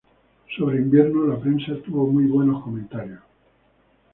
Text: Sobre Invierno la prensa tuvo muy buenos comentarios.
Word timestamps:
Sobre 0.57 0.79
Invierno 0.79 1.27
la 1.27 1.37
prensa 1.39 1.73
tuvo 1.85 2.07
muy 2.07 2.25
buenos 2.25 2.63
comentarios. 2.63 3.19